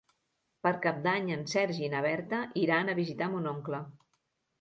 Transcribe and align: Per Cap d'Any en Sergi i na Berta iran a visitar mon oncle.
Per 0.67 0.69
Cap 0.85 0.95
d'Any 1.07 1.27
en 1.35 1.43
Sergi 1.51 1.83
i 1.87 1.89
na 1.95 2.01
Berta 2.05 2.39
iran 2.61 2.89
a 2.89 2.97
visitar 3.01 3.29
mon 3.35 3.47
oncle. 3.53 3.83